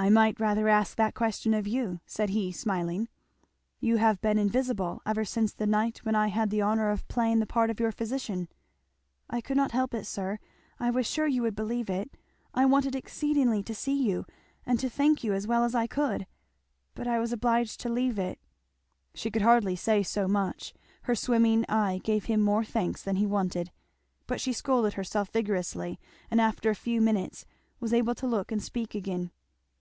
"I 0.00 0.10
might 0.10 0.38
rather 0.38 0.68
ask 0.68 0.94
that 0.94 1.16
question 1.16 1.52
of 1.54 1.66
you," 1.66 1.98
said 2.06 2.30
he 2.30 2.52
smiling. 2.52 3.08
"You 3.80 3.96
have 3.96 4.20
been 4.20 4.38
invisible 4.38 5.02
ever 5.04 5.24
since 5.24 5.52
the 5.52 5.66
night 5.66 6.04
when 6.04 6.14
I 6.14 6.28
had 6.28 6.50
the 6.50 6.62
honour 6.62 6.90
of 6.90 7.08
playing 7.08 7.40
the 7.40 7.46
part 7.46 7.68
of 7.68 7.80
your 7.80 7.90
physician." 7.90 8.46
"I 9.28 9.40
could 9.40 9.56
not 9.56 9.72
help 9.72 9.94
it, 9.94 10.04
sir, 10.06 10.38
I 10.78 10.88
was 10.92 11.04
sure 11.08 11.26
you 11.26 11.42
would 11.42 11.56
believe 11.56 11.90
it. 11.90 12.16
I 12.54 12.64
wanted 12.64 12.94
exceedingly 12.94 13.60
to 13.64 13.74
see 13.74 13.92
you 14.00 14.24
and 14.64 14.78
to 14.78 14.88
thank 14.88 15.24
you 15.24 15.32
as 15.32 15.48
well 15.48 15.64
as 15.64 15.74
I 15.74 15.88
could 15.88 16.28
but 16.94 17.08
I 17.08 17.18
was 17.18 17.32
obliged 17.32 17.80
to 17.80 17.88
leave 17.88 18.20
it" 18.20 18.38
She 19.16 19.32
could 19.32 19.42
hardly 19.42 19.74
say 19.74 20.04
so 20.04 20.28
much. 20.28 20.74
Her 21.02 21.16
swimming 21.16 21.66
eye 21.68 22.00
gave 22.04 22.26
him 22.26 22.40
more 22.40 22.64
thanks 22.64 23.02
than 23.02 23.16
he 23.16 23.26
wanted. 23.26 23.72
But 24.28 24.40
she 24.40 24.52
scolded 24.52 24.92
herself 24.92 25.30
vigorously 25.30 25.98
and 26.30 26.40
after 26.40 26.70
a 26.70 26.76
few 26.76 27.00
minutes 27.00 27.44
was 27.80 27.92
able 27.92 28.14
to 28.14 28.28
look 28.28 28.52
and 28.52 28.62
speak 28.62 28.94
again. 28.94 29.32